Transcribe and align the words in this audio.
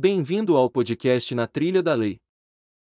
Bem-vindo 0.00 0.56
ao 0.56 0.70
podcast 0.70 1.34
Na 1.34 1.48
Trilha 1.48 1.82
da 1.82 1.92
Lei. 1.92 2.20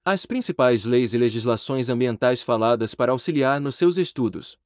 As 0.03 0.25
principais 0.25 0.83
leis 0.83 1.13
e 1.13 1.17
legislações 1.17 1.87
ambientais 1.87 2.41
faladas 2.41 2.93
para 2.93 3.13
auxiliar 3.13 3.61
nos 3.61 3.77
seus 3.77 3.95
estudos. 3.95 4.59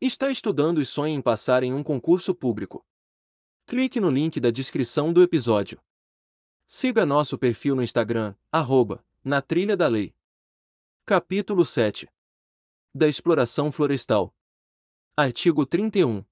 Está 0.00 0.30
estudando 0.30 0.80
e 0.80 0.86
sonha 0.86 1.12
em 1.16 1.20
passar 1.20 1.64
em 1.64 1.74
um 1.74 1.82
concurso 1.82 2.32
público? 2.32 2.86
Clique 3.66 3.98
no 3.98 4.08
link 4.08 4.38
da 4.38 4.52
descrição 4.52 5.12
do 5.12 5.20
episódio. 5.20 5.82
Siga 6.64 7.04
nosso 7.04 7.36
perfil 7.36 7.74
no 7.74 7.82
Instagram, 7.82 8.36
arroba, 8.52 9.04
na 9.24 9.42
trilha 9.42 9.76
da 9.76 9.88
lei. 9.88 10.14
Capítulo 11.04 11.64
7 11.64 12.08
Da 12.94 13.08
exploração 13.08 13.72
florestal. 13.72 14.32
Artigo 15.16 15.66
31. 15.66 16.24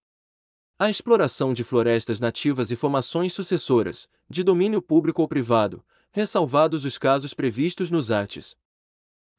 A 0.79 0.91
exploração 0.91 1.55
de 1.55 1.65
florestas 1.65 2.21
nativas 2.21 2.71
e 2.71 2.77
formações 2.77 3.33
sucessoras, 3.33 4.07
de 4.29 4.43
domínio 4.43 4.83
público 4.83 5.23
ou 5.23 5.29
privado, 5.29 5.83
ressalvados 6.13 6.85
os 6.85 6.99
casos 6.99 7.33
previstos 7.33 7.91
nos 7.91 8.11
artes 8.11 8.55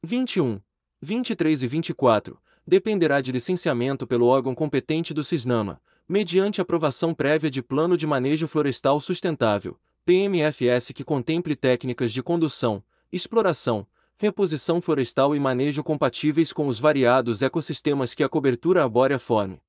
21, 0.02 0.60
23 1.00 1.62
e 1.62 1.66
24, 1.68 2.42
dependerá 2.66 3.20
de 3.20 3.30
licenciamento 3.30 4.04
pelo 4.04 4.26
órgão 4.26 4.52
competente 4.52 5.14
do 5.14 5.22
CISNAMA, 5.22 5.80
mediante 6.08 6.60
aprovação 6.60 7.14
prévia 7.14 7.48
de 7.48 7.62
Plano 7.62 7.96
de 7.96 8.04
Manejo 8.04 8.48
Florestal 8.48 9.00
Sustentável, 9.00 9.78
PMFS 10.04 10.90
que 10.92 11.04
contemple 11.04 11.54
técnicas 11.54 12.12
de 12.12 12.20
condução, 12.20 12.82
exploração, 13.12 13.86
reposição 14.16 14.82
florestal 14.82 15.36
e 15.36 15.38
manejo 15.38 15.84
compatíveis 15.84 16.52
com 16.52 16.66
os 16.66 16.80
variados 16.80 17.42
ecossistemas 17.42 18.12
que 18.12 18.24
a 18.24 18.28
cobertura 18.28 18.82
arbórea 18.82 19.20
forme. 19.20 19.60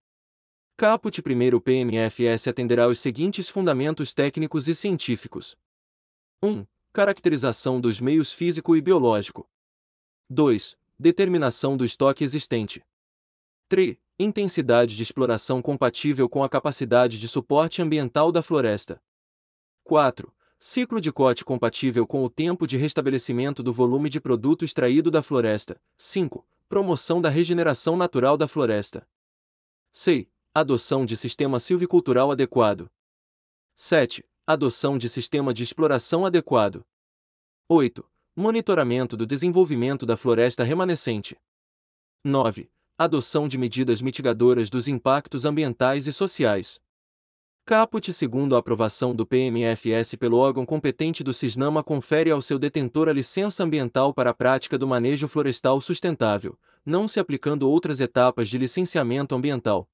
Caput 0.80 1.20
1 1.20 1.60
PMFS 1.60 2.48
atenderá 2.48 2.86
aos 2.86 3.02
seguintes 3.02 3.50
fundamentos 3.50 4.14
técnicos 4.14 4.70
e 4.70 4.74
científicos. 4.74 5.58
1. 6.42 6.66
Caracterização 6.94 7.82
dos 7.82 8.00
meios 8.00 8.32
físico 8.32 8.78
e 8.78 8.82
biológico. 8.82 9.46
2. 10.30 10.78
Determinação 10.98 11.76
do 11.76 11.84
estoque 11.84 12.24
existente. 12.24 12.82
3. 13.68 13.98
Intensidade 14.18 14.96
de 14.96 15.04
exploração 15.04 15.62
compatível 15.62 16.30
com 16.30 16.46
a 16.46 16.50
capacidade 16.50 17.20
de 17.20 17.28
suporte 17.28 17.82
ambiental 17.82 18.32
da 18.32 18.42
floresta. 18.42 19.04
4. 19.84 20.34
Ciclo 20.58 21.02
de 21.02 21.12
corte 21.12 21.44
compatível 21.44 22.08
com 22.08 22.24
o 22.24 22.30
tempo 22.30 22.66
de 22.66 22.78
restabelecimento 22.78 23.62
do 23.62 23.74
volume 23.74 24.10
de 24.10 24.22
produto 24.22 24.64
extraído 24.64 25.12
da 25.12 25.22
floresta. 25.22 25.78
5. 25.98 26.48
Promoção 26.70 27.20
da 27.20 27.28
regeneração 27.28 27.98
natural 27.98 28.38
da 28.38 28.48
floresta. 28.48 29.06
6. 29.92 30.26
Adoção 30.62 31.06
de 31.06 31.16
sistema 31.16 31.58
silvicultural 31.58 32.34
adequado. 32.34 32.92
7. 33.78 34.26
Adoção 34.46 34.98
de 34.98 35.08
sistema 35.08 35.54
de 35.54 35.64
exploração 35.64 36.26
adequado. 36.26 36.86
8. 37.70 38.06
Monitoramento 38.36 39.16
do 39.16 39.26
desenvolvimento 39.26 40.06
da 40.06 40.18
floresta 40.18 40.66
remanescente. 40.66 41.38
9. 42.26 42.70
Adoção 42.98 43.48
de 43.48 43.58
medidas 43.58 44.02
mitigadoras 44.02 44.70
dos 44.70 44.90
impactos 44.90 45.46
ambientais 45.46 46.08
e 46.08 46.12
sociais. 46.12 46.82
Caput 47.64 48.12
segundo 48.12 48.54
a 48.54 48.60
aprovação 48.60 49.16
do 49.16 49.26
PMFS 49.26 50.16
pelo 50.20 50.36
órgão 50.36 50.66
competente 50.66 51.24
do 51.24 51.34
CISNAMA 51.34 51.82
confere 51.82 52.32
ao 52.32 52.42
seu 52.42 52.60
detentor 52.60 53.08
a 53.08 53.14
licença 53.14 53.64
ambiental 53.64 54.14
para 54.14 54.32
a 54.32 54.34
prática 54.34 54.78
do 54.78 54.86
manejo 54.86 55.26
florestal 55.30 55.80
sustentável, 55.80 56.60
não 56.86 57.08
se 57.08 57.18
aplicando 57.18 57.70
outras 57.70 58.02
etapas 58.02 58.50
de 58.50 58.58
licenciamento 58.58 59.34
ambiental. 59.34 59.88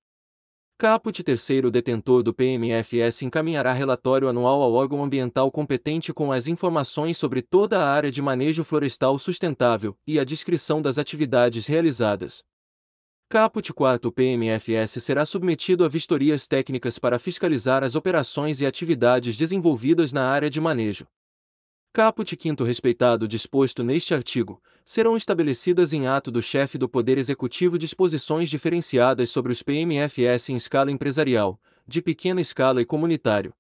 Caput 0.78 1.24
terceiro 1.24 1.72
detentor 1.72 2.22
do 2.22 2.34
PMFS 2.34 3.22
encaminhará 3.22 3.72
relatório 3.72 4.28
anual 4.28 4.62
ao 4.62 4.74
órgão 4.74 5.02
ambiental 5.02 5.50
competente 5.50 6.12
com 6.12 6.34
as 6.34 6.48
informações 6.48 7.18
sobre 7.18 7.42
toda 7.42 7.80
a 7.80 7.90
área 7.90 8.12
de 8.12 8.22
manejo 8.22 8.62
florestal 8.62 9.18
sustentável 9.18 9.96
e 10.06 10.20
a 10.20 10.26
descrição 10.26 10.82
das 10.82 10.98
atividades 10.98 11.66
realizadas. 11.66 12.44
Caput 13.30 13.72
4 13.72 14.12
PMFS 14.12 15.02
será 15.02 15.26
submetido 15.26 15.86
a 15.86 15.88
vistorias 15.88 16.46
técnicas 16.46 17.00
para 17.00 17.20
fiscalizar 17.20 17.82
as 17.82 17.96
operações 17.96 18.60
e 18.60 18.66
atividades 18.66 19.38
desenvolvidas 19.38 20.12
na 20.12 20.28
área 20.28 20.50
de 20.50 20.60
manejo. 20.60 21.08
Caput 21.96 22.30
5 22.38 22.62
respeitado 22.66 23.26
disposto 23.26 23.82
neste 23.82 24.14
artigo, 24.14 24.62
serão 24.84 25.16
estabelecidas 25.16 25.94
em 25.94 26.08
ato 26.08 26.30
do 26.30 26.42
chefe 26.42 26.78
do 26.78 26.90
Poder 26.90 27.18
Executivo 27.18 27.78
disposições 27.78 28.50
diferenciadas 28.50 29.30
sobre 29.30 29.54
os 29.54 29.64
PMFS 29.64 30.50
em 30.50 30.58
escala 30.58 30.92
empresarial, 30.92 31.58
de 31.88 32.02
pequena 32.02 32.42
escala 32.42 32.82
e 32.82 32.86
comunitário. 32.86 33.54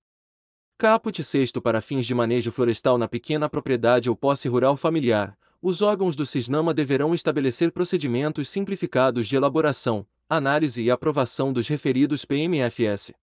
Caput 0.77 1.23
6 1.23 1.53
para 1.63 1.79
fins 1.79 2.05
de 2.05 2.13
manejo 2.13 2.51
florestal 2.51 2.97
na 2.97 3.07
pequena 3.07 3.47
propriedade 3.47 4.09
ou 4.09 4.17
posse 4.17 4.49
rural 4.49 4.75
familiar, 4.75 5.37
os 5.61 5.81
órgãos 5.81 6.13
do 6.13 6.25
CISNAMA 6.25 6.73
deverão 6.73 7.15
estabelecer 7.15 7.71
procedimentos 7.71 8.49
simplificados 8.49 9.29
de 9.29 9.37
elaboração, 9.37 10.05
análise 10.27 10.83
e 10.83 10.91
aprovação 10.91 11.53
dos 11.53 11.69
referidos 11.69 12.25
PMFS. 12.25 13.13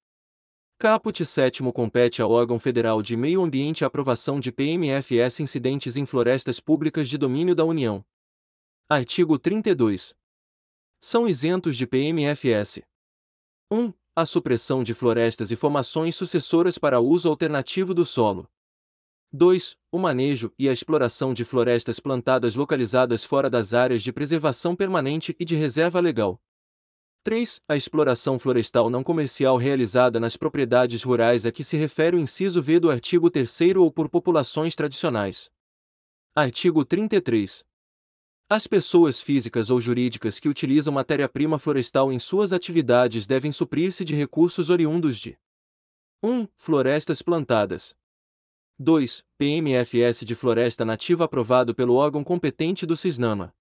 Caput 0.83 1.25
7 1.25 1.63
compete 1.73 2.21
ao 2.21 2.33
órgão 2.33 2.59
federal 2.59 3.01
de 3.03 3.17
meio 3.17 3.41
ambiente 3.41 3.85
a 3.85 3.87
aprovação 3.87 4.41
de 4.41 4.51
PMFS 4.51 5.39
incidentes 5.39 5.97
em 5.97 6.05
florestas 6.05 6.59
públicas 6.59 7.09
de 7.09 7.17
domínio 7.17 7.55
da 7.55 7.65
União. 7.65 8.05
Artigo 8.89 9.39
32. 9.39 10.13
São 10.99 11.29
isentos 11.29 11.77
de 11.77 11.87
PMFS. 11.87 12.81
1. 13.71 13.93
A 14.17 14.27
supressão 14.27 14.83
de 14.83 14.93
florestas 14.93 15.53
e 15.53 15.55
formações 15.55 16.17
sucessoras 16.17 16.79
para 16.79 16.99
uso 16.99 17.29
alternativo 17.29 17.95
do 17.95 18.05
solo. 18.05 18.51
2. 19.33 19.77
O 19.93 20.01
manejo 20.01 20.53
e 20.59 20.69
a 20.69 20.73
exploração 20.73 21.33
de 21.33 21.45
florestas 21.45 22.01
plantadas 22.01 22.57
localizadas 22.57 23.23
fora 23.23 23.49
das 23.49 23.73
áreas 23.73 24.03
de 24.03 24.13
preservação 24.13 24.75
permanente 24.75 25.37
e 25.39 25.45
de 25.45 25.55
reserva 25.55 26.01
legal. 26.01 26.43
3. 27.25 27.61
A 27.69 27.77
exploração 27.77 28.37
florestal 28.37 28.91
não 28.91 29.05
comercial 29.05 29.57
realizada 29.57 30.19
nas 30.19 30.37
propriedades 30.37 31.05
rurais 31.05 31.47
a 31.47 31.53
que 31.53 31.63
se 31.63 31.77
refere 31.77 32.17
o 32.17 32.19
inciso 32.19 32.61
V 32.61 32.81
do 32.81 32.91
artigo 32.91 33.31
3 33.31 33.77
ou 33.77 33.93
por 33.93 34.09
populações 34.09 34.75
tradicionais. 34.75 35.49
Artigo 36.35 36.85
33. 36.85 37.65
As 38.49 38.67
pessoas 38.67 39.21
físicas 39.21 39.71
ou 39.71 39.81
jurídicas 39.81 40.41
que 40.41 40.49
utilizam 40.49 40.93
matéria-prima 40.93 41.61
florestal 41.61 42.13
em 42.13 42.19
suas 42.19 42.53
atividades 42.53 43.25
devem 43.25 43.53
suprir-se 43.53 44.05
de 44.05 44.17
recursos 44.17 44.69
oriundos 44.69 45.19
de 45.19 45.39
1. 46.25 46.49
Florestas 46.57 47.23
plantadas. 47.23 47.95
2. 48.81 49.23
PMFS 49.39 50.25
de 50.25 50.35
floresta 50.35 50.85
nativa 50.85 51.25
aprovado 51.25 51.73
pelo 51.73 51.95
órgão 51.95 52.25
competente 52.25 52.85
do 52.85 52.97
CISNAMA. 52.97 53.55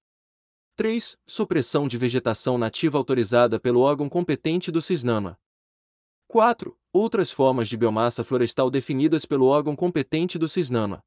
3. 0.78 1.18
Supressão 1.28 1.88
de 1.88 1.98
vegetação 1.98 2.58
nativa 2.58 2.98
autorizada 2.98 3.59
pelo 3.59 3.82
órgão 3.82 4.08
competente 4.08 4.72
do 4.72 4.82
CISNAMA. 4.82 5.38
4. 6.28 6.76
Outras 6.94 7.30
formas 7.30 7.68
de 7.68 7.76
biomassa 7.76 8.24
florestal 8.24 8.72
definidas 8.72 9.26
pelo 9.26 9.48
órgão 9.48 9.76
competente 9.76 10.40
do 10.40 10.48
CISNAMA. 10.48 11.04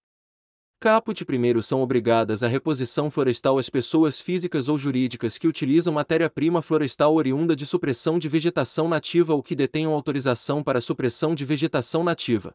Caput 0.78 1.24
primeiro 1.24 1.62
são 1.62 1.80
obrigadas 1.80 2.42
à 2.42 2.46
reposição 2.46 3.10
florestal 3.10 3.58
as 3.58 3.70
pessoas 3.70 4.20
físicas 4.20 4.68
ou 4.68 4.76
jurídicas 4.76 5.38
que 5.38 5.48
utilizam 5.48 5.94
matéria-prima 5.94 6.60
florestal 6.60 7.14
oriunda 7.14 7.56
de 7.56 7.64
supressão 7.64 8.18
de 8.18 8.28
vegetação 8.28 8.86
nativa 8.86 9.34
ou 9.34 9.42
que 9.42 9.56
detenham 9.56 9.94
autorização 9.94 10.62
para 10.62 10.80
supressão 10.80 11.34
de 11.34 11.44
vegetação 11.44 12.04
nativa. 12.04 12.54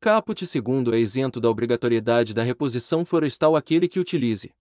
Caput 0.00 0.44
segundo 0.44 0.92
é 0.92 0.98
isento 0.98 1.40
da 1.40 1.48
obrigatoriedade 1.48 2.34
da 2.34 2.42
reposição 2.42 3.04
florestal 3.04 3.54
aquele 3.54 3.86
que 3.86 4.00
utilize 4.00 4.52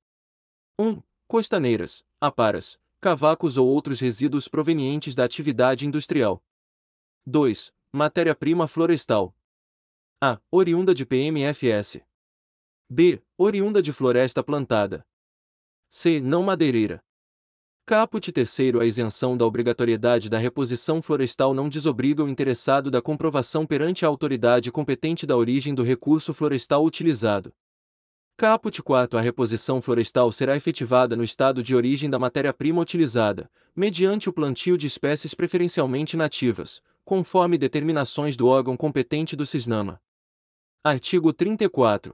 1 0.80 1.02
costaneiras, 1.28 2.04
aparas, 2.22 2.80
cavacos 3.02 3.58
ou 3.58 3.68
outros 3.68 4.00
resíduos 4.00 4.48
provenientes 4.48 5.16
da 5.16 5.24
atividade 5.24 5.86
industrial. 5.86 6.44
2. 7.26 7.74
Matéria-prima 7.92 8.68
florestal. 8.68 9.36
A. 10.22 10.40
Oriunda 10.52 10.94
de 10.94 11.06
PMFS. 11.06 12.02
B. 12.90 13.22
Oriunda 13.38 13.82
de 13.82 13.92
floresta 13.92 14.44
plantada. 14.44 15.06
C. 15.90 16.20
Não 16.20 16.44
madeireira. 16.44 17.04
Caput 17.86 18.32
terceiro 18.32 18.80
A 18.80 18.86
isenção 18.86 19.38
da 19.38 19.46
obrigatoriedade 19.46 20.30
da 20.30 20.40
reposição 20.40 21.02
florestal 21.02 21.54
não 21.54 21.70
desobriga 21.70 22.24
o 22.24 22.30
interessado 22.30 22.90
da 22.90 23.02
comprovação 23.02 23.66
perante 23.66 24.04
a 24.04 24.08
autoridade 24.08 24.72
competente 24.72 25.26
da 25.26 25.38
origem 25.38 25.74
do 25.76 25.84
recurso 25.84 26.34
florestal 26.34 26.84
utilizado. 26.84 27.54
Caput 28.38 28.84
4 28.84 29.18
A 29.18 29.22
reposição 29.22 29.82
florestal 29.82 30.30
será 30.30 30.58
efetivada 30.58 31.16
no 31.16 31.24
estado 31.24 31.64
de 31.64 31.74
origem 31.74 32.10
da 32.10 32.20
matéria-prima 32.20 32.82
utilizada, 32.82 33.50
mediante 33.74 34.28
o 34.28 34.34
plantio 34.34 34.78
de 34.78 34.86
espécies 34.86 35.34
preferencialmente 35.34 36.18
nativas, 36.18 36.82
conforme 37.06 37.58
determinações 37.58 38.36
do 38.36 38.48
órgão 38.48 38.76
competente 38.76 39.38
do 39.38 39.46
CISNAMA. 39.46 40.02
Artigo 40.84 41.32
34. 41.32 42.14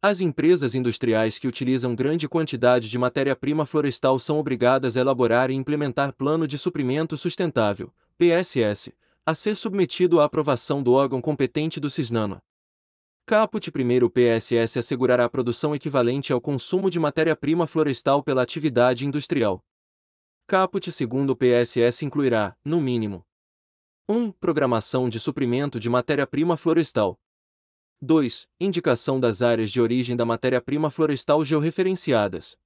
As 0.00 0.20
empresas 0.20 0.72
industriais 0.72 1.36
que 1.36 1.48
utilizam 1.48 1.96
grande 1.96 2.28
quantidade 2.28 2.88
de 2.88 2.96
matéria-prima 2.96 3.66
florestal 3.66 4.20
são 4.20 4.38
obrigadas 4.38 4.96
a 4.96 5.00
elaborar 5.00 5.50
e 5.50 5.54
implementar 5.54 6.12
Plano 6.12 6.46
de 6.46 6.56
Suprimento 6.56 7.16
Sustentável, 7.16 7.92
PSS, 8.16 8.94
a 9.26 9.34
ser 9.34 9.56
submetido 9.56 10.20
à 10.20 10.26
aprovação 10.26 10.80
do 10.80 10.92
órgão 10.92 11.20
competente 11.20 11.80
do 11.80 11.90
CISNAMA. 11.90 12.40
Caput 13.26 13.70
primeiro 13.72 14.10
PSS 14.10 14.78
assegurará 14.78 15.24
a 15.24 15.30
produção 15.30 15.74
equivalente 15.74 16.30
ao 16.30 16.40
consumo 16.42 16.90
de 16.90 17.00
matéria-prima 17.00 17.66
florestal 17.66 18.22
pela 18.22 18.42
atividade 18.42 19.06
industrial. 19.06 19.64
Caput 20.46 20.92
segundo 20.92 21.34
PSS 21.34 22.04
incluirá, 22.04 22.54
no 22.62 22.82
mínimo, 22.82 23.24
1. 24.06 24.32
Programação 24.32 25.08
de 25.08 25.18
suprimento 25.18 25.80
de 25.80 25.88
matéria-prima 25.88 26.58
florestal. 26.58 27.18
2. 28.02 28.46
Indicação 28.60 29.18
das 29.18 29.40
áreas 29.40 29.70
de 29.70 29.80
origem 29.80 30.14
da 30.14 30.26
matéria-prima 30.26 30.90
florestal 30.90 31.42
georreferenciadas. 31.42 32.58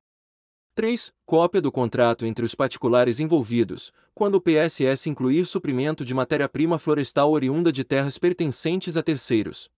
3. 0.74 1.12
Cópia 1.24 1.62
do 1.62 1.70
contrato 1.70 2.26
entre 2.26 2.44
os 2.44 2.56
particulares 2.56 3.20
envolvidos, 3.20 3.92
quando 4.12 4.34
o 4.34 4.40
PSS 4.40 5.08
incluir 5.08 5.46
suprimento 5.46 6.04
de 6.04 6.12
matéria-prima 6.12 6.80
florestal 6.80 7.30
oriunda 7.30 7.70
de 7.70 7.84
terras 7.84 8.18
pertencentes 8.18 8.96
a 8.96 9.02
terceiros. 9.04 9.70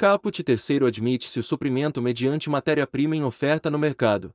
Caput 0.00 0.42
terceiro 0.42 0.86
admite-se 0.86 1.38
o 1.38 1.42
suprimento 1.42 2.00
mediante 2.00 2.48
matéria-prima 2.48 3.14
em 3.14 3.22
oferta 3.22 3.70
no 3.70 3.78
mercado. 3.78 4.32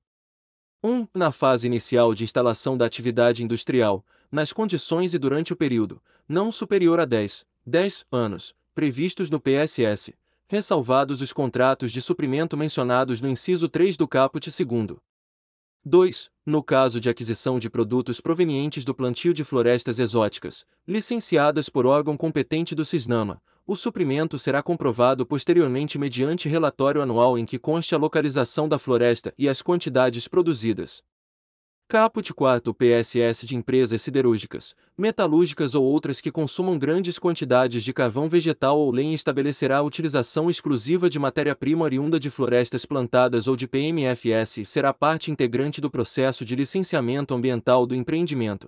1. 0.84 1.08
Na 1.12 1.32
fase 1.32 1.66
inicial 1.66 2.14
de 2.14 2.24
instalação 2.24 2.78
da 2.78 2.86
atividade 2.86 3.44
industrial, 3.44 4.06
nas 4.32 4.54
condições 4.54 5.16
e 5.16 5.18
durante 5.18 5.54
o 5.54 5.56
período, 5.56 6.00
não 6.30 6.52
superior 6.52 7.00
a 7.00 7.06
10, 7.06 7.48
10 7.66 8.06
anos, 8.12 8.54
previstos 8.76 9.32
no 9.32 9.40
PSS, 9.40 10.14
ressalvados 10.48 11.20
os 11.20 11.34
contratos 11.34 11.92
de 11.92 12.00
suprimento 12.00 12.56
mencionados 12.56 13.20
no 13.20 13.28
inciso 13.28 13.68
3 13.68 13.98
do 13.98 14.08
caput 14.08 14.48
2. 14.48 15.00
2. 15.84 16.32
No 16.46 16.62
caso 16.62 17.00
de 17.00 17.10
aquisição 17.10 17.58
de 17.58 17.72
produtos 17.72 18.22
provenientes 18.22 18.86
do 18.86 18.94
plantio 18.94 19.34
de 19.34 19.44
florestas 19.44 19.98
exóticas, 19.98 20.64
licenciadas 20.88 21.70
por 21.70 21.88
órgão 21.88 22.16
competente 22.16 22.76
do 22.76 22.86
CISNAMA, 22.86 23.42
o 23.68 23.76
suprimento 23.76 24.38
será 24.38 24.62
comprovado 24.62 25.26
posteriormente 25.26 25.98
mediante 25.98 26.48
relatório 26.48 27.02
anual 27.02 27.38
em 27.38 27.46
que 27.46 27.58
conste 27.58 27.96
a 27.96 27.98
localização 27.98 28.70
da 28.70 28.78
floresta 28.78 29.34
e 29.38 29.50
as 29.50 29.62
quantidades 29.62 30.28
produzidas. 30.28 31.04
Caput 31.88 32.34
4 32.34 32.74
PSS 32.74 33.46
de 33.46 33.56
empresas 33.56 34.02
siderúrgicas, 34.02 34.76
metalúrgicas 34.98 35.76
ou 35.76 35.84
outras 35.84 36.20
que 36.20 36.32
consumam 36.32 36.80
grandes 36.80 37.20
quantidades 37.20 37.84
de 37.84 37.94
carvão 37.94 38.28
vegetal 38.28 38.80
ou 38.80 38.90
lenha 38.92 39.14
estabelecerá 39.14 39.78
a 39.78 39.84
utilização 39.84 40.50
exclusiva 40.50 41.08
de 41.08 41.20
matéria-prima 41.20 41.84
oriunda 41.84 42.20
de 42.20 42.32
florestas 42.32 42.86
plantadas 42.86 43.48
ou 43.48 43.56
de 43.56 43.68
PMFS 43.68 44.58
e 44.58 44.66
será 44.66 44.94
parte 44.94 45.30
integrante 45.30 45.80
do 45.80 45.92
processo 45.92 46.44
de 46.44 46.56
licenciamento 46.56 47.36
ambiental 47.36 47.86
do 47.86 47.94
empreendimento. 47.94 48.68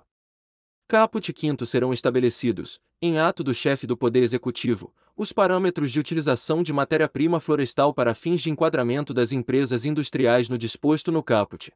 Caput 0.88 1.34
5 1.36 1.66
serão 1.66 1.92
estabelecidos, 1.92 2.80
em 3.00 3.20
ato 3.20 3.44
do 3.44 3.54
chefe 3.54 3.86
do 3.86 3.96
Poder 3.96 4.24
Executivo, 4.24 4.92
os 5.16 5.32
parâmetros 5.32 5.92
de 5.92 6.00
utilização 6.00 6.64
de 6.64 6.74
matéria-prima 6.74 7.40
florestal 7.40 7.94
para 7.94 8.16
fins 8.16 8.42
de 8.42 8.50
enquadramento 8.50 9.14
das 9.14 9.32
empresas 9.32 9.86
industriais 9.86 10.50
no 10.50 10.58
disposto 10.58 11.12
no 11.12 11.22
caput. 11.22 11.72